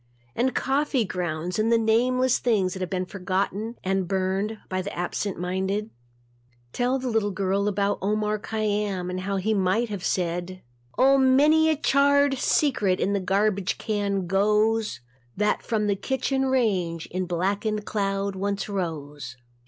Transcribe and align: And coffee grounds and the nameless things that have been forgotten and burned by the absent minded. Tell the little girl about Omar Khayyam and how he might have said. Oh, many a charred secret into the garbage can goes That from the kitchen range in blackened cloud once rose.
And 0.35 0.55
coffee 0.55 1.05
grounds 1.05 1.59
and 1.59 1.71
the 1.71 1.77
nameless 1.77 2.39
things 2.39 2.73
that 2.73 2.81
have 2.81 2.89
been 2.89 3.05
forgotten 3.05 3.75
and 3.83 4.07
burned 4.07 4.57
by 4.67 4.81
the 4.81 4.91
absent 4.97 5.37
minded. 5.39 5.91
Tell 6.73 6.97
the 6.97 7.07
little 7.07 7.29
girl 7.29 7.67
about 7.67 7.99
Omar 8.01 8.39
Khayyam 8.39 9.11
and 9.11 9.19
how 9.19 9.35
he 9.35 9.53
might 9.53 9.89
have 9.89 10.03
said. 10.03 10.63
Oh, 10.97 11.19
many 11.19 11.69
a 11.69 11.75
charred 11.75 12.39
secret 12.39 12.99
into 12.99 13.19
the 13.19 13.23
garbage 13.23 13.77
can 13.77 14.25
goes 14.25 15.01
That 15.37 15.61
from 15.61 15.85
the 15.85 15.95
kitchen 15.95 16.47
range 16.47 17.05
in 17.11 17.27
blackened 17.27 17.85
cloud 17.85 18.35
once 18.35 18.67
rose. 18.67 19.37